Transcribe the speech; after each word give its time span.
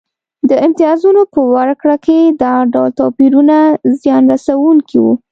د 0.49 0.51
امتیازونو 0.65 1.21
په 1.33 1.39
ورکړه 1.55 1.95
کې 2.05 2.19
دا 2.43 2.53
ډول 2.73 2.89
توپیرونه 2.99 3.57
زیان 4.01 4.23
رسونکي 4.33 4.97
وو 5.03 5.13